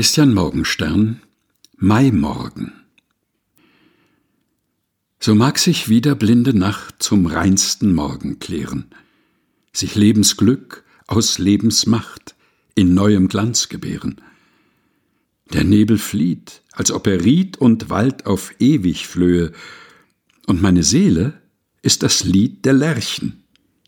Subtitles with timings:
[0.00, 1.20] Christian Morgenstern
[1.76, 2.72] Maimorgen
[5.18, 8.86] So mag sich wieder blinde Nacht zum reinsten Morgen klären,
[9.74, 12.34] sich Lebensglück aus Lebensmacht
[12.74, 14.22] in neuem Glanz gebären.
[15.52, 19.52] Der Nebel flieht, als ob er Ried und Wald auf ewig flöhe,
[20.46, 21.42] und meine Seele
[21.82, 23.42] ist das Lied der Lerchen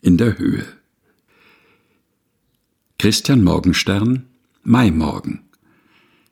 [0.00, 0.64] in der Höhe.
[2.98, 4.24] Christian Morgenstern
[4.62, 5.47] Maimorgen